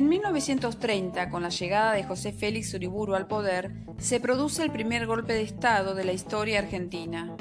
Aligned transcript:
En 0.00 0.08
1930, 0.08 1.28
con 1.28 1.42
la 1.42 1.50
llegada 1.50 1.92
de 1.92 2.04
José 2.04 2.32
Félix 2.32 2.72
Uriburu 2.72 3.14
al 3.14 3.26
poder, 3.26 3.70
se 3.98 4.18
produce 4.18 4.62
el 4.62 4.70
primer 4.70 5.06
golpe 5.06 5.34
de 5.34 5.42
Estado 5.42 5.94
de 5.94 6.04
la 6.04 6.14
historia 6.14 6.60
argentina. 6.60 7.36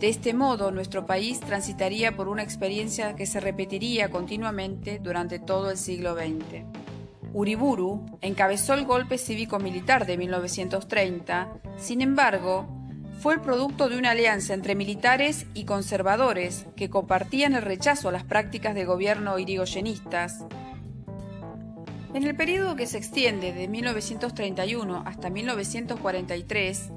De 0.00 0.08
este 0.08 0.34
modo, 0.34 0.72
nuestro 0.72 1.06
país 1.06 1.38
transitaría 1.38 2.16
por 2.16 2.26
una 2.26 2.42
experiencia 2.42 3.14
que 3.14 3.26
se 3.26 3.38
repetiría 3.38 4.10
continuamente 4.10 4.98
durante 4.98 5.38
todo 5.38 5.70
el 5.70 5.76
siglo 5.76 6.16
XX. 6.16 6.64
Uriburu 7.32 8.06
encabezó 8.22 8.74
el 8.74 8.84
golpe 8.84 9.16
cívico-militar 9.16 10.06
de 10.06 10.18
1930, 10.18 11.60
sin 11.76 12.00
embargo, 12.00 12.66
fue 13.20 13.34
el 13.34 13.40
producto 13.40 13.88
de 13.88 13.98
una 13.98 14.10
alianza 14.10 14.52
entre 14.52 14.74
militares 14.74 15.46
y 15.54 15.64
conservadores 15.64 16.66
que 16.74 16.90
compartían 16.90 17.54
el 17.54 17.62
rechazo 17.62 18.08
a 18.08 18.12
las 18.12 18.24
prácticas 18.24 18.74
de 18.74 18.84
gobierno 18.84 19.38
irigoyenistas. 19.38 20.44
En 22.12 22.24
el 22.24 22.34
periodo 22.34 22.74
que 22.74 22.86
se 22.86 22.98
extiende 22.98 23.52
de 23.52 23.68
1931 23.68 25.04
hasta 25.06 25.30
1943, 25.30 26.90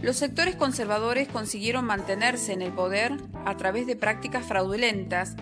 los 0.00 0.16
sectores 0.16 0.54
conservadores 0.54 1.26
consiguieron 1.26 1.84
mantenerse 1.84 2.52
en 2.52 2.62
el 2.62 2.72
poder 2.72 3.12
a 3.44 3.56
través 3.56 3.88
de 3.88 3.96
prácticas 3.96 4.46
fraudulentas 4.46 5.34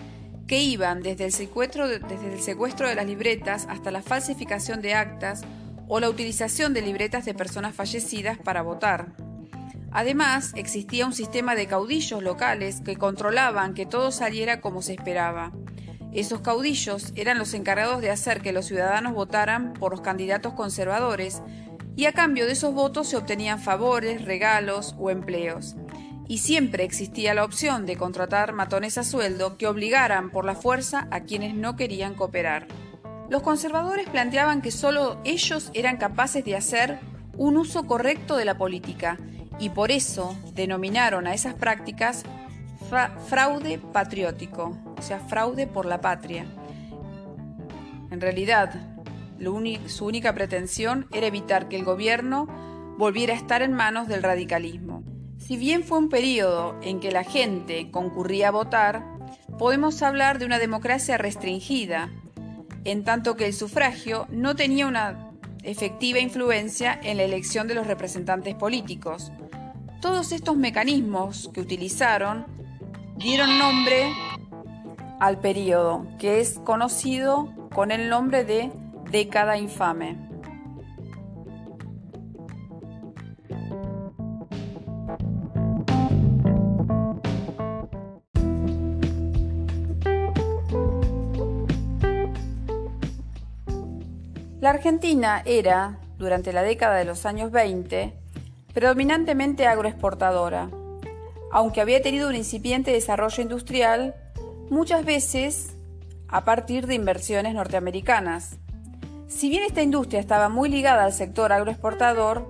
que 0.47 0.63
iban 0.63 1.03
desde 1.03 1.25
el, 1.25 1.31
secuestro 1.31 1.87
de, 1.87 1.99
desde 1.99 2.33
el 2.33 2.41
secuestro 2.41 2.87
de 2.87 2.95
las 2.95 3.05
libretas 3.05 3.67
hasta 3.69 3.91
la 3.91 4.01
falsificación 4.01 4.81
de 4.81 4.95
actas 4.95 5.43
o 5.87 5.99
la 5.99 6.09
utilización 6.09 6.73
de 6.73 6.81
libretas 6.81 7.23
de 7.23 7.35
personas 7.35 7.75
fallecidas 7.75 8.39
para 8.39 8.63
votar. 8.63 9.13
Además, 9.91 10.53
existía 10.55 11.05
un 11.05 11.13
sistema 11.13 11.53
de 11.53 11.67
caudillos 11.67 12.23
locales 12.23 12.81
que 12.81 12.95
controlaban 12.95 13.75
que 13.75 13.85
todo 13.85 14.11
saliera 14.11 14.59
como 14.59 14.81
se 14.81 14.93
esperaba. 14.93 15.51
Esos 16.13 16.41
caudillos 16.41 17.13
eran 17.15 17.37
los 17.37 17.53
encargados 17.53 18.01
de 18.01 18.09
hacer 18.09 18.41
que 18.41 18.51
los 18.51 18.65
ciudadanos 18.65 19.13
votaran 19.13 19.73
por 19.73 19.91
los 19.91 20.01
candidatos 20.01 20.53
conservadores 20.53 21.41
y 21.95 22.05
a 22.05 22.13
cambio 22.13 22.45
de 22.45 22.53
esos 22.53 22.73
votos 22.73 23.09
se 23.09 23.17
obtenían 23.17 23.59
favores, 23.59 24.25
regalos 24.25 24.95
o 24.97 25.09
empleos. 25.09 25.75
Y 26.27 26.39
siempre 26.39 26.83
existía 26.83 27.33
la 27.33 27.43
opción 27.43 27.85
de 27.85 27.97
contratar 27.97 28.53
matones 28.53 28.97
a 28.97 29.03
sueldo 29.03 29.57
que 29.57 29.67
obligaran 29.67 30.31
por 30.31 30.45
la 30.45 30.55
fuerza 30.55 31.07
a 31.11 31.21
quienes 31.21 31.53
no 31.55 31.75
querían 31.75 32.15
cooperar. 32.15 32.67
Los 33.29 33.43
conservadores 33.43 34.09
planteaban 34.09 34.61
que 34.61 34.71
solo 34.71 35.19
ellos 35.23 35.69
eran 35.73 35.97
capaces 35.97 36.43
de 36.43 36.55
hacer 36.55 36.99
un 37.37 37.57
uso 37.57 37.85
correcto 37.85 38.37
de 38.37 38.45
la 38.45 38.57
política 38.57 39.17
y 39.59 39.69
por 39.69 39.91
eso 39.91 40.35
denominaron 40.53 41.27
a 41.27 41.33
esas 41.33 41.53
prácticas 41.53 42.23
fraude 43.27 43.77
patriótico, 43.77 44.77
o 44.97 45.01
sea, 45.01 45.19
fraude 45.19 45.67
por 45.67 45.85
la 45.85 46.01
patria. 46.01 46.45
En 48.11 48.21
realidad, 48.21 48.73
su 49.87 50.05
única 50.05 50.33
pretensión 50.33 51.07
era 51.13 51.27
evitar 51.27 51.67
que 51.67 51.77
el 51.77 51.85
gobierno 51.85 52.47
volviera 52.97 53.33
a 53.33 53.37
estar 53.37 53.61
en 53.61 53.73
manos 53.73 54.07
del 54.07 54.23
radicalismo. 54.23 55.03
Si 55.37 55.55
bien 55.55 55.83
fue 55.83 55.97
un 55.97 56.09
periodo 56.09 56.75
en 56.81 56.99
que 56.99 57.11
la 57.11 57.23
gente 57.23 57.89
concurría 57.91 58.49
a 58.49 58.51
votar, 58.51 59.05
podemos 59.57 60.01
hablar 60.01 60.37
de 60.39 60.45
una 60.45 60.59
democracia 60.59 61.17
restringida, 61.17 62.09
en 62.83 63.03
tanto 63.03 63.35
que 63.35 63.45
el 63.45 63.53
sufragio 63.53 64.27
no 64.29 64.55
tenía 64.55 64.87
una 64.87 65.31
efectiva 65.63 66.19
influencia 66.19 66.99
en 67.01 67.17
la 67.17 67.23
elección 67.23 67.67
de 67.67 67.75
los 67.75 67.87
representantes 67.87 68.55
políticos. 68.55 69.31
Todos 70.01 70.31
estos 70.31 70.55
mecanismos 70.55 71.49
que 71.53 71.61
utilizaron 71.61 72.45
dieron 73.19 73.59
nombre 73.59 74.13
al 75.19 75.39
periodo, 75.39 76.07
que 76.17 76.39
es 76.39 76.57
conocido 76.59 77.49
con 77.75 77.91
el 77.91 78.09
nombre 78.09 78.45
de 78.45 78.71
década 79.11 79.57
infame. 79.57 80.17
La 94.61 94.71
Argentina 94.71 95.41
era, 95.45 95.99
durante 96.17 96.53
la 96.53 96.63
década 96.63 96.95
de 96.95 97.05
los 97.05 97.25
años 97.25 97.51
20, 97.51 98.13
predominantemente 98.73 99.67
agroexportadora. 99.67 100.69
Aunque 101.51 101.81
había 101.81 102.01
tenido 102.01 102.29
un 102.29 102.35
incipiente 102.35 102.91
desarrollo 102.91 103.41
industrial, 103.41 104.15
muchas 104.69 105.03
veces 105.03 105.75
a 106.27 106.45
partir 106.45 106.85
de 106.85 106.95
inversiones 106.95 107.55
norteamericanas, 107.55 108.57
si 109.27 109.49
bien 109.49 109.63
esta 109.63 109.81
industria 109.81 110.19
estaba 110.19 110.49
muy 110.49 110.69
ligada 110.69 111.03
al 111.03 111.13
sector 111.13 111.51
agroexportador, 111.51 112.47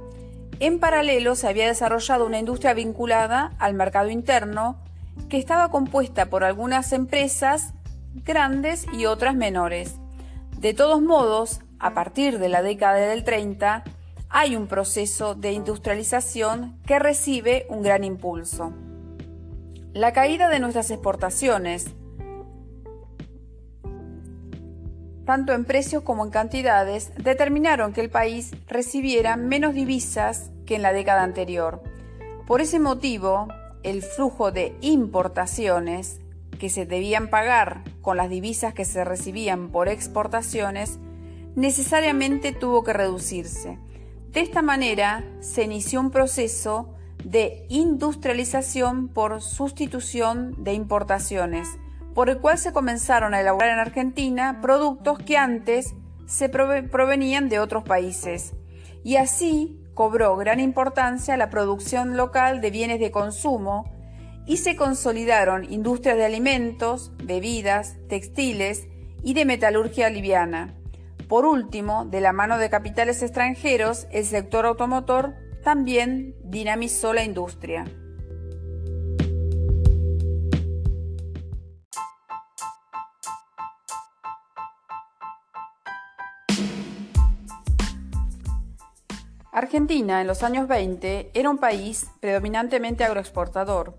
en 0.59 0.79
paralelo 0.79 1.35
se 1.35 1.47
había 1.47 1.67
desarrollado 1.67 2.25
una 2.25 2.39
industria 2.39 2.73
vinculada 2.73 3.53
al 3.59 3.73
mercado 3.73 4.09
interno 4.09 4.77
que 5.29 5.37
estaba 5.37 5.69
compuesta 5.69 6.29
por 6.29 6.43
algunas 6.43 6.91
empresas 6.91 7.73
grandes 8.25 8.85
y 8.91 9.05
otras 9.05 9.35
menores. 9.35 9.95
De 10.57 10.73
todos 10.73 11.01
modos, 11.01 11.61
a 11.79 11.93
partir 11.93 12.39
de 12.39 12.49
la 12.49 12.61
década 12.61 12.97
del 12.97 13.23
30, 13.23 13.83
hay 14.29 14.55
un 14.55 14.67
proceso 14.67 15.35
de 15.35 15.53
industrialización 15.53 16.77
que 16.85 16.99
recibe 16.99 17.65
un 17.69 17.81
gran 17.81 18.03
impulso. 18.03 18.73
La 19.99 20.13
caída 20.13 20.47
de 20.47 20.61
nuestras 20.61 20.91
exportaciones, 20.91 21.87
tanto 25.25 25.51
en 25.51 25.65
precios 25.65 26.03
como 26.03 26.23
en 26.23 26.31
cantidades, 26.31 27.11
determinaron 27.21 27.91
que 27.91 27.99
el 27.99 28.09
país 28.09 28.51
recibiera 28.69 29.35
menos 29.35 29.73
divisas 29.73 30.51
que 30.65 30.75
en 30.75 30.83
la 30.83 30.93
década 30.93 31.23
anterior. 31.23 31.83
Por 32.47 32.61
ese 32.61 32.79
motivo, 32.79 33.49
el 33.83 34.01
flujo 34.01 34.53
de 34.53 34.73
importaciones 34.79 36.21
que 36.59 36.69
se 36.69 36.85
debían 36.85 37.29
pagar 37.29 37.83
con 37.99 38.15
las 38.15 38.29
divisas 38.29 38.73
que 38.73 38.85
se 38.85 39.03
recibían 39.03 39.67
por 39.67 39.89
exportaciones 39.89 40.97
necesariamente 41.57 42.53
tuvo 42.53 42.85
que 42.85 42.93
reducirse. 42.93 43.77
De 44.31 44.39
esta 44.39 44.61
manera 44.61 45.25
se 45.41 45.63
inició 45.63 45.99
un 45.99 46.11
proceso 46.11 46.95
de 47.23 47.65
industrialización 47.69 49.09
por 49.09 49.41
sustitución 49.41 50.55
de 50.63 50.73
importaciones, 50.73 51.67
por 52.13 52.29
el 52.29 52.39
cual 52.39 52.57
se 52.57 52.73
comenzaron 52.73 53.33
a 53.33 53.41
elaborar 53.41 53.71
en 53.71 53.79
Argentina 53.79 54.59
productos 54.61 55.19
que 55.19 55.37
antes 55.37 55.95
se 56.25 56.49
provenían 56.49 57.49
de 57.49 57.59
otros 57.59 57.83
países. 57.83 58.53
Y 59.03 59.15
así 59.17 59.79
cobró 59.93 60.35
gran 60.37 60.59
importancia 60.59 61.37
la 61.37 61.49
producción 61.49 62.15
local 62.15 62.61
de 62.61 62.71
bienes 62.71 62.99
de 62.99 63.11
consumo 63.11 63.91
y 64.45 64.57
se 64.57 64.75
consolidaron 64.75 65.71
industrias 65.71 66.17
de 66.17 66.25
alimentos, 66.25 67.11
bebidas, 67.23 67.97
textiles 68.07 68.87
y 69.23 69.33
de 69.33 69.45
metalurgia 69.45 70.09
liviana. 70.09 70.73
Por 71.27 71.45
último, 71.45 72.05
de 72.05 72.21
la 72.21 72.33
mano 72.33 72.57
de 72.57 72.69
capitales 72.69 73.21
extranjeros, 73.21 74.07
el 74.11 74.25
sector 74.25 74.65
automotor 74.65 75.35
también 75.63 76.35
dinamizó 76.43 77.13
la 77.13 77.23
industria. 77.23 77.85
Argentina 89.51 90.21
en 90.21 90.27
los 90.27 90.43
años 90.43 90.67
20 90.67 91.31
era 91.33 91.49
un 91.49 91.57
país 91.57 92.07
predominantemente 92.21 93.03
agroexportador, 93.03 93.97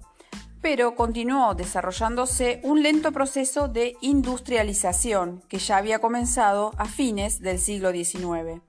pero 0.62 0.94
continuó 0.94 1.54
desarrollándose 1.54 2.60
un 2.64 2.82
lento 2.82 3.12
proceso 3.12 3.68
de 3.68 3.96
industrialización 4.00 5.42
que 5.48 5.58
ya 5.58 5.76
había 5.76 5.98
comenzado 5.98 6.72
a 6.78 6.86
fines 6.86 7.40
del 7.40 7.58
siglo 7.58 7.92
XIX. 7.92 8.62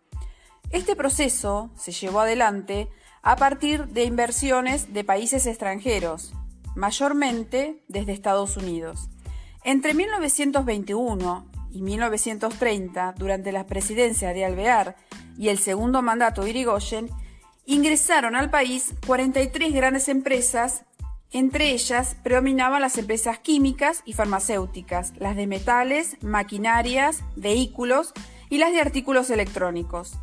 Este 0.71 0.95
proceso 0.95 1.69
se 1.75 1.91
llevó 1.91 2.21
adelante 2.21 2.87
a 3.21 3.35
partir 3.35 3.87
de 3.87 4.05
inversiones 4.05 4.93
de 4.93 5.03
países 5.03 5.45
extranjeros, 5.45 6.33
mayormente 6.75 7.83
desde 7.89 8.13
Estados 8.13 8.55
Unidos. 8.55 9.09
Entre 9.65 9.93
1921 9.93 11.45
y 11.73 11.81
1930, 11.81 13.15
durante 13.17 13.51
la 13.51 13.67
presidencia 13.67 14.33
de 14.33 14.45
Alvear 14.45 14.95
y 15.37 15.49
el 15.49 15.59
segundo 15.59 16.01
mandato 16.01 16.43
de 16.43 16.51
Irigoyen, 16.51 17.09
ingresaron 17.65 18.37
al 18.37 18.49
país 18.49 18.93
43 19.05 19.73
grandes 19.73 20.07
empresas, 20.07 20.85
entre 21.33 21.71
ellas 21.71 22.15
predominaban 22.23 22.81
las 22.81 22.97
empresas 22.97 23.39
químicas 23.39 24.03
y 24.05 24.13
farmacéuticas, 24.13 25.11
las 25.17 25.35
de 25.35 25.47
metales, 25.47 26.15
maquinarias, 26.21 27.23
vehículos 27.35 28.13
y 28.49 28.57
las 28.57 28.71
de 28.71 28.79
artículos 28.79 29.29
electrónicos. 29.29 30.17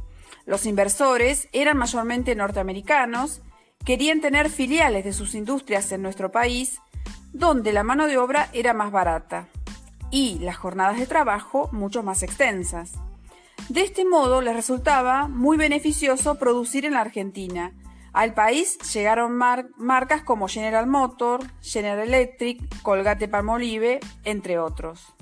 Los 0.49 0.65
inversores 0.65 1.47
eran 1.53 1.77
mayormente 1.77 2.35
norteamericanos, 2.35 3.43
querían 3.85 4.23
tener 4.23 4.49
filiales 4.49 5.05
de 5.05 5.13
sus 5.13 5.35
industrias 5.35 5.93
en 5.93 6.01
nuestro 6.01 6.33
país, 6.33 6.81
donde 7.35 7.71
la 7.75 7.83
mano 7.83 8.07
de 8.07 8.17
obra 8.17 8.49
era 8.55 8.73
más 8.73 8.91
barata. 8.91 9.47
y 10.11 10.39
las 10.39 10.57
jornadas 10.57 10.99
de 10.99 11.07
trabajo 11.07 11.69
mucho 11.71 12.03
más 12.03 12.23
extensas. 12.23 12.93
De 13.69 13.83
este 13.83 14.07
modo 14.07 14.41
les 14.41 14.57
resultaba 14.57 15.29
muy 15.29 15.59
beneficioso 15.59 16.37
producir 16.37 16.87
en 16.87 16.95
la 16.95 17.03
Argentina. 17.03 17.75
Al 18.15 18.33
país 18.33 18.79
llegaron 18.95 19.37
marcas 19.37 20.23
como 20.23 20.49
General 20.49 20.87
Motor, 20.87 21.41
General 21.61 22.09
Electric, 22.09 22.81
Colgate 22.81 23.29
Palmolive, 23.29 24.01
entre 24.25 24.59
otros. 24.59 25.15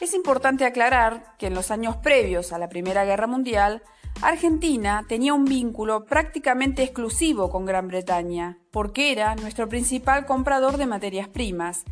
Es 0.00 0.14
importante 0.14 0.64
aclarar 0.64 1.36
que 1.38 1.46
en 1.46 1.54
los 1.54 1.70
años 1.70 1.96
previos 1.98 2.52
a 2.52 2.58
la 2.58 2.68
Primera 2.68 3.04
Guerra 3.04 3.28
Mundial, 3.28 3.84
Argentina 4.22 5.06
tenía 5.08 5.32
un 5.32 5.46
vínculo 5.46 6.04
prácticamente 6.04 6.82
exclusivo 6.82 7.50
con 7.50 7.64
Gran 7.64 7.88
Bretaña, 7.88 8.58
porque 8.70 9.12
era 9.12 9.34
nuestro 9.36 9.68
principal 9.68 10.26
comprador 10.26 10.76
de 10.76 10.86
materias 10.86 11.26
primas, 11.26 11.84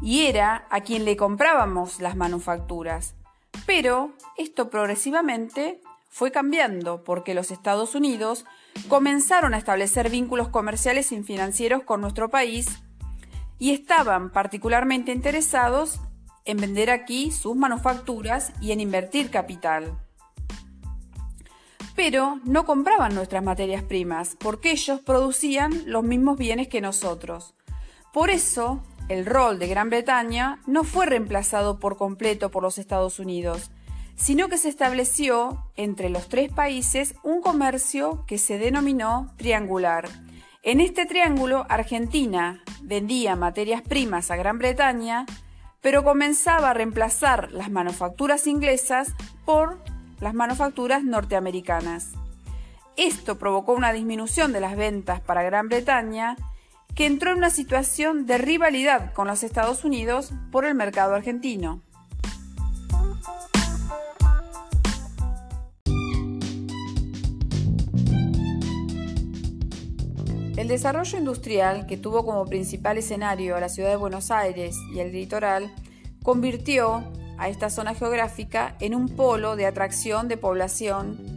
y 0.00 0.22
era 0.22 0.66
a 0.70 0.80
quien 0.80 1.04
le 1.04 1.16
comprábamos 1.16 2.00
las 2.00 2.16
manufacturas. 2.16 3.14
Pero 3.66 4.12
esto 4.38 4.70
progresivamente 4.70 5.80
fue 6.08 6.30
cambiando 6.30 7.04
porque 7.04 7.34
los 7.34 7.50
Estados 7.50 7.94
Unidos 7.94 8.46
comenzaron 8.88 9.52
a 9.52 9.58
establecer 9.58 10.10
vínculos 10.10 10.48
comerciales 10.48 11.12
y 11.12 11.22
financieros 11.22 11.82
con 11.82 12.00
nuestro 12.00 12.30
país 12.30 12.66
y 13.58 13.72
estaban 13.72 14.30
particularmente 14.30 15.12
interesados 15.12 16.00
en 16.44 16.56
vender 16.58 16.90
aquí 16.90 17.30
sus 17.30 17.56
manufacturas 17.56 18.52
y 18.60 18.72
en 18.72 18.80
invertir 18.80 19.30
capital. 19.30 20.03
Pero 21.94 22.40
no 22.44 22.64
compraban 22.64 23.14
nuestras 23.14 23.42
materias 23.42 23.82
primas 23.82 24.36
porque 24.38 24.72
ellos 24.72 25.00
producían 25.00 25.82
los 25.86 26.02
mismos 26.02 26.38
bienes 26.38 26.68
que 26.68 26.80
nosotros. 26.80 27.54
Por 28.12 28.30
eso, 28.30 28.80
el 29.08 29.26
rol 29.26 29.58
de 29.58 29.68
Gran 29.68 29.90
Bretaña 29.90 30.60
no 30.66 30.84
fue 30.84 31.06
reemplazado 31.06 31.78
por 31.78 31.96
completo 31.96 32.50
por 32.50 32.62
los 32.62 32.78
Estados 32.78 33.18
Unidos, 33.18 33.70
sino 34.16 34.48
que 34.48 34.58
se 34.58 34.68
estableció 34.68 35.70
entre 35.76 36.08
los 36.08 36.28
tres 36.28 36.52
países 36.52 37.14
un 37.22 37.40
comercio 37.40 38.24
que 38.26 38.38
se 38.38 38.58
denominó 38.58 39.32
triangular. 39.36 40.08
En 40.62 40.80
este 40.80 41.04
triángulo, 41.04 41.66
Argentina 41.68 42.62
vendía 42.82 43.36
materias 43.36 43.82
primas 43.82 44.30
a 44.30 44.36
Gran 44.36 44.58
Bretaña, 44.58 45.26
pero 45.82 46.04
comenzaba 46.04 46.70
a 46.70 46.74
reemplazar 46.74 47.52
las 47.52 47.70
manufacturas 47.70 48.46
inglesas 48.46 49.12
por 49.44 49.78
las 50.20 50.34
manufacturas 50.34 51.04
norteamericanas. 51.04 52.12
Esto 52.96 53.38
provocó 53.38 53.72
una 53.72 53.92
disminución 53.92 54.52
de 54.52 54.60
las 54.60 54.76
ventas 54.76 55.20
para 55.20 55.42
Gran 55.42 55.68
Bretaña, 55.68 56.36
que 56.94 57.06
entró 57.06 57.32
en 57.32 57.38
una 57.38 57.50
situación 57.50 58.24
de 58.26 58.38
rivalidad 58.38 59.12
con 59.12 59.26
los 59.26 59.42
Estados 59.42 59.84
Unidos 59.84 60.32
por 60.52 60.64
el 60.64 60.74
mercado 60.74 61.14
argentino. 61.14 61.80
El 70.56 70.68
desarrollo 70.68 71.18
industrial, 71.18 71.86
que 71.86 71.96
tuvo 71.96 72.24
como 72.24 72.46
principal 72.46 72.96
escenario 72.96 73.56
a 73.56 73.60
la 73.60 73.68
ciudad 73.68 73.90
de 73.90 73.96
Buenos 73.96 74.30
Aires 74.30 74.76
y 74.94 75.00
el 75.00 75.12
litoral, 75.12 75.74
convirtió 76.22 77.04
a 77.38 77.48
esta 77.48 77.70
zona 77.70 77.94
geográfica 77.94 78.76
en 78.80 78.94
un 78.94 79.08
polo 79.08 79.56
de 79.56 79.66
atracción 79.66 80.28
de 80.28 80.36
población 80.36 81.34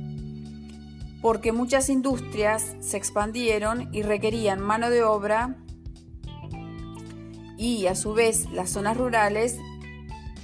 porque 1.21 1.51
muchas 1.51 1.89
industrias 1.89 2.75
se 2.79 2.97
expandieron 2.97 3.89
y 3.93 4.01
requerían 4.01 4.61
mano 4.61 4.89
de 4.89 5.03
obra 5.03 5.55
y 7.57 7.87
a 7.87 7.95
su 7.95 8.13
vez 8.13 8.49
las 8.51 8.69
zonas 8.69 8.97
rurales 8.97 9.57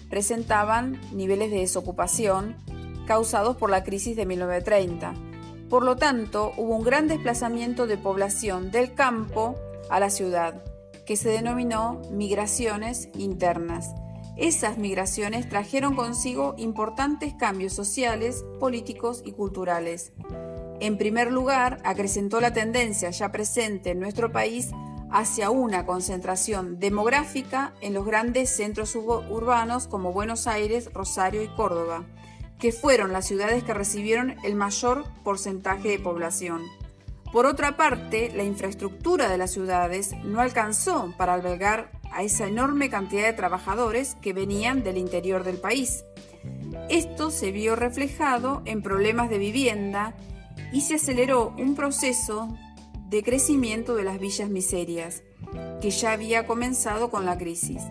presentaban 0.10 1.00
niveles 1.14 1.52
de 1.52 1.60
desocupación 1.60 2.58
causados 3.06 3.56
por 3.58 3.70
la 3.70 3.84
crisis 3.84 4.16
de 4.16 4.26
1930. 4.26 5.14
Por 5.70 5.84
lo 5.84 5.96
tanto, 5.96 6.52
hubo 6.58 6.76
un 6.76 6.84
gran 6.84 7.08
desplazamiento 7.08 7.88
de 7.88 7.98
población 7.98 8.72
del 8.72 8.94
campo 8.94 9.56
a 9.90 10.00
la 10.00 10.10
ciudad, 10.10 10.64
que 11.06 11.18
se 11.18 11.30
denominó 11.30 12.02
migraciones 12.12 13.10
internas. 13.18 13.94
Esas 14.38 14.78
migraciones 14.78 15.48
trajeron 15.48 15.96
consigo 15.96 16.56
importantes 16.58 17.34
cambios 17.34 17.74
sociales, 17.74 18.44
políticos 18.60 19.22
y 19.26 19.34
culturales. 19.34 20.12
En 20.80 20.98
primer 20.98 21.32
lugar, 21.32 21.80
acrecentó 21.84 22.42
la 22.42 22.54
tendencia 22.54 23.10
ya 23.12 23.32
presente 23.32 23.92
en 23.92 24.00
nuestro 24.00 24.32
país 24.32 24.72
hacia 25.12 25.52
una 25.52 25.86
concentración 25.86 26.80
demográfica 26.80 27.74
en 27.82 27.94
los 27.94 28.06
grandes 28.06 28.50
centros 28.50 28.96
urbanos 28.96 29.88
como 29.88 30.12
Buenos 30.12 30.48
Aires, 30.48 30.90
Rosario 30.94 31.44
y 31.44 31.48
Córdoba 31.50 32.04
que 32.64 32.72
fueron 32.72 33.12
las 33.12 33.28
ciudades 33.28 33.62
que 33.66 33.74
recibieron 33.74 34.38
el 34.46 34.56
mayor 34.56 35.04
porcentaje 35.26 35.90
de 35.90 36.00
población. 36.00 36.62
Por 37.34 37.46
otra 37.46 37.76
parte, 37.76 38.32
la 38.34 38.44
infraestructura 38.44 39.28
de 39.28 39.38
las 39.38 39.52
ciudades 39.52 40.14
no 40.24 40.40
alcanzó 40.40 41.14
para 41.18 41.34
albergar 41.34 41.92
a 42.14 42.24
esa 42.24 42.48
enorme 42.48 42.90
cantidad 42.90 43.24
de 43.24 43.34
trabajadores 43.34 44.16
que 44.22 44.34
venían 44.34 44.84
del 44.84 44.98
interior 44.98 45.44
del 45.44 45.58
país. 45.58 46.06
Esto 46.90 47.32
se 47.32 47.52
vio 47.52 47.76
reflejado 47.76 48.62
en 48.66 48.82
problemas 48.82 49.30
de 49.30 49.38
vivienda 49.38 50.16
y 50.72 50.82
se 50.82 50.96
aceleró 50.96 51.54
un 51.58 51.76
proceso 51.76 52.50
de 53.10 53.24
crecimiento 53.24 53.96
de 53.96 54.04
las 54.04 54.20
villas 54.20 54.50
miserias, 54.50 55.24
que 55.82 55.92
ya 55.92 56.14
había 56.14 56.48
comenzado 56.48 57.12
con 57.12 57.26
la 57.26 57.38
crisis. 57.38 57.82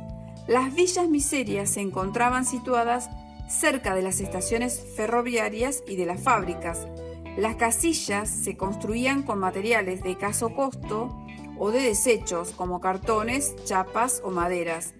Las 0.48 0.74
villas 0.74 1.08
miserias 1.08 1.70
se 1.70 1.80
encontraban 1.80 2.44
situadas 2.44 3.08
cerca 3.48 3.94
de 3.94 4.02
las 4.02 4.20
estaciones 4.20 4.84
ferroviarias 4.96 5.84
y 5.86 5.96
de 5.96 6.06
las 6.06 6.20
fábricas. 6.20 6.88
Las 7.36 7.56
casillas 7.56 8.28
se 8.28 8.56
construían 8.56 9.22
con 9.22 9.38
materiales 9.38 10.02
de 10.02 10.18
caso 10.18 10.54
costo 10.54 11.16
o 11.58 11.70
de 11.70 11.80
desechos 11.80 12.52
como 12.52 12.80
cartones, 12.80 13.54
chapas 13.64 14.20
o 14.24 14.30
maderas. 14.30 14.94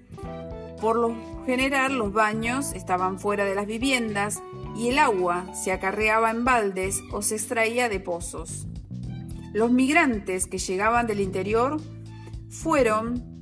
Por 0.80 0.96
lo 0.96 1.14
general 1.46 1.96
los 1.96 2.12
baños 2.12 2.72
estaban 2.72 3.18
fuera 3.18 3.44
de 3.44 3.54
las 3.54 3.66
viviendas 3.66 4.42
y 4.76 4.88
el 4.88 4.98
agua 4.98 5.46
se 5.54 5.72
acarreaba 5.72 6.30
en 6.30 6.44
baldes 6.44 7.00
o 7.12 7.22
se 7.22 7.36
extraía 7.36 7.88
de 7.88 8.00
pozos. 8.00 8.66
Los 9.52 9.70
migrantes 9.70 10.46
que 10.46 10.58
llegaban 10.58 11.06
del 11.06 11.20
interior 11.20 11.80
fueron 12.48 13.32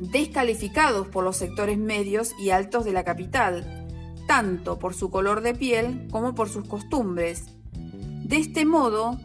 descalificados 0.00 1.06
por 1.08 1.24
los 1.24 1.36
sectores 1.36 1.78
medios 1.78 2.34
y 2.38 2.50
altos 2.50 2.84
de 2.84 2.92
la 2.92 3.04
capital, 3.04 3.86
tanto 4.26 4.78
por 4.78 4.94
su 4.94 5.10
color 5.10 5.40
de 5.42 5.54
piel 5.54 6.08
como 6.10 6.34
por 6.34 6.48
sus 6.48 6.66
costumbres. 6.66 7.46
De 7.72 8.36
este 8.36 8.64
modo, 8.64 9.18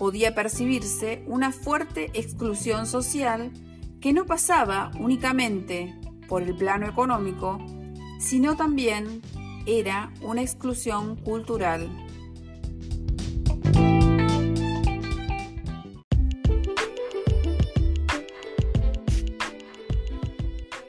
podía 0.00 0.34
percibirse 0.34 1.22
una 1.26 1.52
fuerte 1.52 2.10
exclusión 2.14 2.86
social 2.86 3.52
que 4.00 4.14
no 4.14 4.24
pasaba 4.24 4.90
únicamente 4.98 5.94
por 6.26 6.42
el 6.42 6.56
plano 6.56 6.88
económico, 6.88 7.58
sino 8.18 8.56
también 8.56 9.20
era 9.66 10.10
una 10.22 10.40
exclusión 10.40 11.16
cultural. 11.16 11.90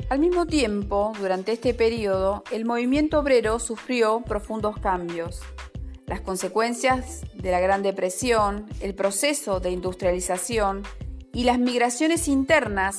Al 0.10 0.20
mismo 0.20 0.46
tiempo, 0.46 1.12
durante 1.20 1.51
este 1.51 1.74
periodo, 1.74 2.46
el 2.50 2.63
movimiento 2.63 3.20
obrero 3.20 3.60
sufrió 3.60 4.22
profundos 4.22 4.77
cambios. 4.80 5.41
Las 6.12 6.20
consecuencias 6.20 7.22
de 7.36 7.51
la 7.51 7.62
Gran 7.62 7.84
Depresión, 7.84 8.65
el 8.82 8.94
proceso 8.94 9.62
de 9.62 9.72
industrialización 9.72 10.84
y 11.32 11.46
las 11.46 11.58
migraciones 11.58 12.27
internas 12.27 12.98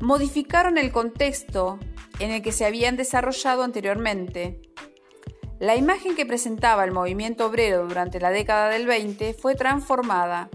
modificaron 0.00 0.78
el 0.78 0.90
contexto 0.90 1.78
en 2.20 2.30
el 2.30 2.40
que 2.40 2.52
se 2.52 2.64
habían 2.64 2.96
desarrollado 2.96 3.64
anteriormente. 3.64 4.62
La 5.60 5.76
imagen 5.76 6.16
que 6.16 6.24
presentaba 6.24 6.84
el 6.84 6.92
movimiento 6.92 7.44
obrero 7.44 7.86
durante 7.86 8.18
la 8.18 8.30
década 8.30 8.70
del 8.70 8.86
20 8.86 9.34
fue 9.34 9.56
transformada 9.56 10.48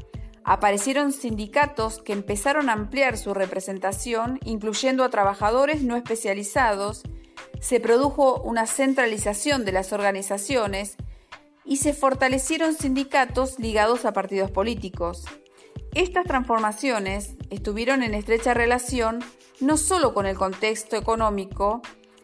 Aparecieron 0.43 1.11
sindicatos 1.11 2.01
que 2.01 2.13
empezaron 2.13 2.69
a 2.69 2.73
ampliar 2.73 3.19
su 3.19 3.35
representación, 3.35 4.39
incluyendo 4.45 5.03
a 5.03 5.11
trabajadores 5.11 5.83
no 5.83 5.95
especializados, 5.95 7.03
se 7.59 7.79
produjo 7.79 8.41
una 8.41 8.65
centralización 8.65 9.63
de 9.63 9.73
las 9.73 9.93
organizaciones 9.93 10.97
y 11.69 11.77
se 11.77 11.93
fortalecieron 11.93 12.73
sindicatos 12.73 13.59
ligados 13.59 14.03
a 14.03 14.11
partidos 14.11 14.49
políticos. 14.49 15.23
Estas 15.93 16.25
transformaciones 16.25 17.35
estuvieron 17.51 18.01
en 18.01 18.15
estrecha 18.15 18.55
relación 18.55 19.19
no 19.59 19.77
solo 19.77 20.15
con 20.15 20.25
el 20.25 20.35
contexto 20.35 20.95
económico, 20.97 21.81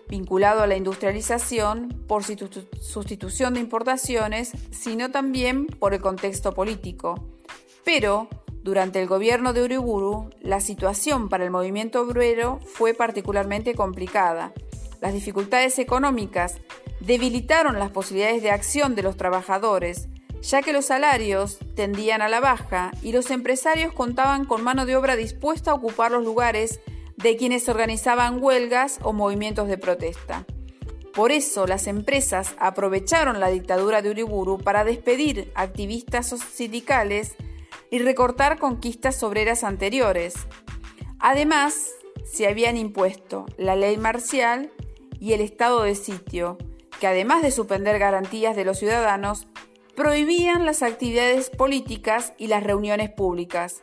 vinculado 0.09 0.63
a 0.63 0.67
la 0.67 0.77
industrialización 0.77 1.89
por 2.07 2.23
sustitución 2.23 3.53
de 3.53 3.59
importaciones, 3.59 4.51
sino 4.71 5.11
también 5.11 5.67
por 5.67 5.93
el 5.93 6.01
contexto 6.01 6.53
político. 6.53 7.27
Pero, 7.83 8.27
durante 8.63 8.99
el 8.99 9.07
gobierno 9.07 9.53
de 9.53 9.63
Uriburu, 9.63 10.31
la 10.41 10.59
situación 10.59 11.29
para 11.29 11.43
el 11.43 11.51
movimiento 11.51 12.01
obrero 12.01 12.59
fue 12.65 12.95
particularmente 12.95 13.75
complicada. 13.75 14.53
las 15.01 15.13
dificultades 15.13 15.77
económicas 15.77 16.55
debilitaron 17.05 17.77
las 17.79 17.91
posibilidades 17.91 18.41
de 18.41 18.51
acción 18.51 18.95
de 18.95 19.03
los 19.03 19.17
trabajadores, 19.17 20.07
ya 20.41 20.61
que 20.61 20.73
los 20.73 20.85
salarios 20.85 21.59
tendían 21.75 22.21
a 22.21 22.29
la 22.29 22.39
baja 22.39 22.91
y 23.01 23.11
los 23.11 23.31
empresarios 23.31 23.93
contaban 23.93 24.45
con 24.45 24.63
mano 24.63 24.85
de 24.85 24.95
obra 24.95 25.15
dispuesta 25.15 25.71
a 25.71 25.75
ocupar 25.75 26.11
los 26.11 26.23
lugares 26.23 26.79
de 27.17 27.37
quienes 27.37 27.69
organizaban 27.69 28.41
huelgas 28.41 28.99
o 29.01 29.13
movimientos 29.13 29.67
de 29.67 29.77
protesta. 29.77 30.45
Por 31.13 31.31
eso 31.31 31.65
las 31.65 31.87
empresas 31.87 32.55
aprovecharon 32.59 33.39
la 33.39 33.49
dictadura 33.49 34.01
de 34.01 34.09
Uriburu 34.09 34.57
para 34.57 34.83
despedir 34.83 35.51
activistas 35.55 36.35
sindicales 36.53 37.35
y 37.89 37.99
recortar 37.99 38.59
conquistas 38.59 39.23
obreras 39.23 39.63
anteriores. 39.63 40.33
Además, 41.19 41.91
se 42.25 42.47
habían 42.47 42.75
impuesto 42.75 43.45
la 43.57 43.75
ley 43.75 43.95
marcial 43.97 44.71
y 45.19 45.33
el 45.33 45.41
estado 45.41 45.83
de 45.83 45.95
sitio, 45.95 46.57
que 46.99 47.07
además 47.07 47.41
de 47.41 47.51
suspender 47.51 47.99
garantías 47.99 48.55
de 48.55 48.65
los 48.65 48.79
ciudadanos, 48.79 49.47
prohibían 49.95 50.65
las 50.65 50.83
actividades 50.83 51.49
políticas 51.49 52.33
y 52.37 52.47
las 52.47 52.63
reuniones 52.63 53.09
públicas. 53.09 53.81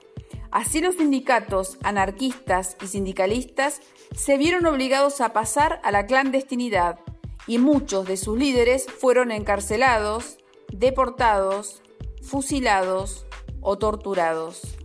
Así 0.50 0.80
los 0.80 0.96
sindicatos 0.96 1.78
anarquistas 1.82 2.76
y 2.82 2.86
sindicalistas 2.86 3.80
se 4.14 4.36
vieron 4.36 4.66
obligados 4.66 5.20
a 5.22 5.32
pasar 5.32 5.80
a 5.82 5.90
la 5.90 6.06
clandestinidad 6.06 6.98
y 7.46 7.58
muchos 7.58 8.06
de 8.06 8.18
sus 8.18 8.38
líderes 8.38 8.86
fueron 8.86 9.32
encarcelados, 9.32 10.38
deportados, 10.70 11.82
fusilados 12.22 13.26
o 13.62 13.78
torturados. 13.78 14.76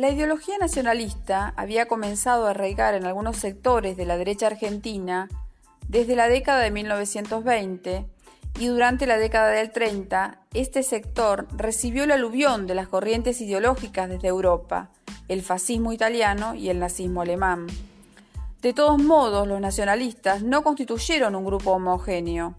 La 0.00 0.08
ideología 0.08 0.56
nacionalista 0.56 1.52
había 1.58 1.86
comenzado 1.86 2.46
a 2.46 2.52
arraigar 2.52 2.94
en 2.94 3.04
algunos 3.04 3.36
sectores 3.36 3.98
de 3.98 4.06
la 4.06 4.16
derecha 4.16 4.46
argentina 4.46 5.28
desde 5.88 6.16
la 6.16 6.26
década 6.26 6.60
de 6.60 6.70
1920 6.70 8.06
y 8.58 8.66
durante 8.68 9.06
la 9.06 9.18
década 9.18 9.50
del 9.50 9.72
30 9.72 10.38
este 10.54 10.82
sector 10.84 11.48
recibió 11.54 12.04
el 12.04 12.12
aluvión 12.12 12.66
de 12.66 12.76
las 12.76 12.88
corrientes 12.88 13.42
ideológicas 13.42 14.08
desde 14.08 14.28
Europa, 14.28 14.88
el 15.28 15.42
fascismo 15.42 15.92
italiano 15.92 16.54
y 16.54 16.70
el 16.70 16.78
nazismo 16.78 17.20
alemán. 17.20 17.66
De 18.62 18.72
todos 18.72 19.02
modos, 19.02 19.46
los 19.46 19.60
nacionalistas 19.60 20.42
no 20.42 20.62
constituyeron 20.62 21.34
un 21.34 21.44
grupo 21.44 21.72
homogéneo. 21.72 22.54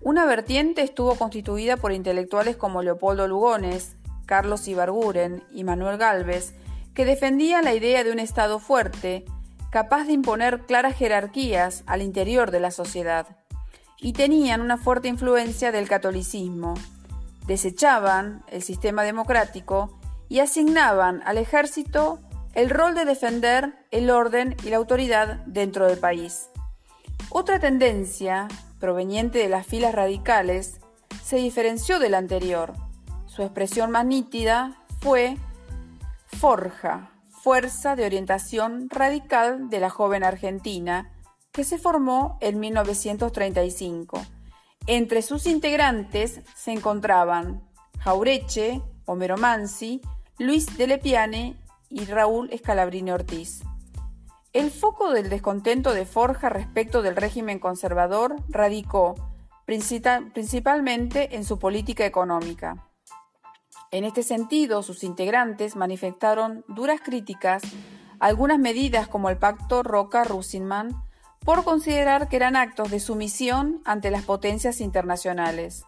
Una 0.00 0.26
vertiente 0.26 0.82
estuvo 0.82 1.14
constituida 1.14 1.76
por 1.76 1.92
intelectuales 1.92 2.56
como 2.56 2.82
Leopoldo 2.82 3.28
Lugones, 3.28 3.94
Carlos 4.26 4.66
Ibarguren 4.66 5.44
y 5.52 5.62
Manuel 5.62 5.96
Galvez, 5.96 6.52
que 6.94 7.04
defendían 7.04 7.64
la 7.64 7.74
idea 7.74 8.04
de 8.04 8.12
un 8.12 8.18
Estado 8.18 8.58
fuerte, 8.58 9.24
capaz 9.70 10.04
de 10.04 10.12
imponer 10.12 10.66
claras 10.66 10.96
jerarquías 10.96 11.84
al 11.86 12.02
interior 12.02 12.50
de 12.50 12.60
la 12.60 12.70
sociedad 12.70 13.36
y 14.00 14.12
tenían 14.14 14.60
una 14.60 14.78
fuerte 14.78 15.08
influencia 15.08 15.72
del 15.72 15.88
catolicismo. 15.88 16.74
Desechaban 17.46 18.44
el 18.48 18.62
sistema 18.62 19.02
democrático 19.02 19.98
y 20.28 20.40
asignaban 20.40 21.22
al 21.24 21.38
ejército 21.38 22.20
el 22.54 22.70
rol 22.70 22.94
de 22.94 23.04
defender 23.04 23.74
el 23.90 24.10
orden 24.10 24.56
y 24.64 24.70
la 24.70 24.76
autoridad 24.76 25.40
dentro 25.46 25.86
del 25.86 25.98
país. 25.98 26.48
Otra 27.28 27.60
tendencia, 27.60 28.48
proveniente 28.78 29.38
de 29.38 29.48
las 29.48 29.66
filas 29.66 29.94
radicales, 29.94 30.80
se 31.22 31.36
diferenció 31.36 31.98
de 31.98 32.08
la 32.08 32.18
anterior. 32.18 32.72
Su 33.26 33.42
expresión 33.42 33.90
más 33.90 34.06
nítida 34.06 34.82
fue 35.00 35.36
Forja, 36.40 37.10
Fuerza 37.28 37.96
de 37.96 38.06
Orientación 38.06 38.88
Radical 38.88 39.68
de 39.68 39.78
la 39.78 39.90
Joven 39.90 40.24
Argentina, 40.24 41.12
que 41.52 41.64
se 41.64 41.76
formó 41.76 42.38
en 42.40 42.58
1935. 42.58 44.22
Entre 44.86 45.20
sus 45.20 45.44
integrantes 45.46 46.40
se 46.56 46.72
encontraban 46.72 47.62
Jaureche, 47.98 48.80
Homero 49.04 49.36
Mansi, 49.36 50.00
Luis 50.38 50.78
de 50.78 50.86
Lepiane 50.86 51.56
y 51.90 52.06
Raúl 52.06 52.48
Escalabrini 52.52 53.10
Ortiz. 53.10 53.60
El 54.54 54.70
foco 54.70 55.12
del 55.12 55.28
descontento 55.28 55.92
de 55.92 56.06
Forja 56.06 56.48
respecto 56.48 57.02
del 57.02 57.16
régimen 57.16 57.58
conservador 57.58 58.36
radicó 58.48 59.14
principalmente 59.66 61.36
en 61.36 61.44
su 61.44 61.58
política 61.58 62.06
económica. 62.06 62.89
En 63.92 64.04
este 64.04 64.22
sentido, 64.22 64.84
sus 64.84 65.02
integrantes 65.02 65.74
manifestaron 65.74 66.64
duras 66.68 67.00
críticas 67.00 67.62
a 68.20 68.26
algunas 68.26 68.60
medidas 68.60 69.08
como 69.08 69.30
el 69.30 69.36
Pacto 69.36 69.82
Roca-Rusinman, 69.82 70.94
por 71.44 71.64
considerar 71.64 72.28
que 72.28 72.36
eran 72.36 72.54
actos 72.54 72.90
de 72.90 73.00
sumisión 73.00 73.80
ante 73.84 74.10
las 74.10 74.22
potencias 74.22 74.80
internacionales. 74.80 75.84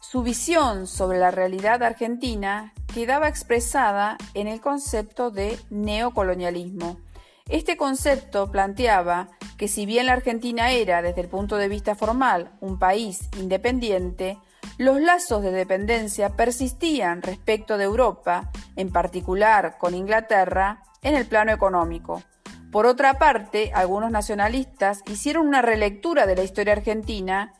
Su 0.00 0.22
visión 0.22 0.86
sobre 0.86 1.18
la 1.18 1.30
realidad 1.30 1.82
argentina 1.82 2.72
quedaba 2.92 3.28
expresada 3.28 4.18
en 4.34 4.46
el 4.46 4.60
concepto 4.60 5.30
de 5.30 5.58
neocolonialismo. 5.70 6.98
Este 7.48 7.76
concepto 7.76 8.50
planteaba 8.52 9.28
que 9.56 9.66
si 9.66 9.84
bien 9.86 10.06
la 10.06 10.12
Argentina 10.12 10.70
era, 10.70 11.02
desde 11.02 11.22
el 11.22 11.28
punto 11.28 11.56
de 11.56 11.68
vista 11.68 11.94
formal, 11.94 12.52
un 12.60 12.78
país 12.78 13.28
independiente, 13.38 14.38
los 14.82 15.00
lazos 15.00 15.44
de 15.44 15.52
dependencia 15.52 16.30
persistían 16.30 17.22
respecto 17.22 17.78
de 17.78 17.84
Europa, 17.84 18.50
en 18.74 18.90
particular 18.90 19.78
con 19.78 19.94
Inglaterra, 19.94 20.82
en 21.02 21.14
el 21.14 21.24
plano 21.24 21.52
económico. 21.52 22.20
Por 22.72 22.86
otra 22.86 23.14
parte, 23.14 23.70
algunos 23.76 24.10
nacionalistas 24.10 25.02
hicieron 25.06 25.46
una 25.46 25.62
relectura 25.62 26.26
de 26.26 26.34
la 26.34 26.42
historia 26.42 26.72
argentina 26.72 27.52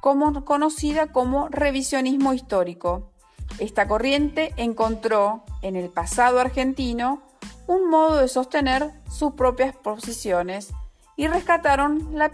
conocida 0.00 1.12
como 1.12 1.48
revisionismo 1.48 2.32
histórico. 2.32 3.12
Esta 3.60 3.86
corriente 3.86 4.52
encontró 4.56 5.44
en 5.62 5.76
el 5.76 5.90
pasado 5.90 6.40
argentino 6.40 7.22
un 7.68 7.88
modo 7.88 8.16
de 8.16 8.26
sostener 8.26 8.90
sus 9.08 9.34
propias 9.34 9.76
posiciones 9.76 10.72
y 11.14 11.28
rescataron 11.28 12.18
la 12.18 12.30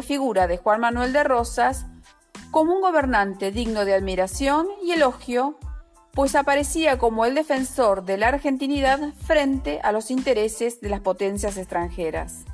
figura 0.00 0.46
de 0.46 0.56
Juan 0.56 0.80
Manuel 0.80 1.12
de 1.12 1.22
Rosas 1.22 1.84
como 2.54 2.72
un 2.72 2.80
gobernante 2.80 3.50
digno 3.50 3.84
de 3.84 3.94
admiración 3.94 4.68
y 4.80 4.92
elogio 4.92 5.58
pues 6.12 6.36
aparecía 6.36 6.98
como 6.98 7.24
el 7.24 7.34
defensor 7.34 8.04
de 8.04 8.16
la 8.16 8.28
argentinidad 8.28 9.12
frente 9.26 9.80
a 9.82 9.90
los 9.90 10.12
intereses 10.12 10.80
de 10.80 10.88
las 10.88 11.00
potencias 11.00 11.56
extranjeras. 11.56 12.44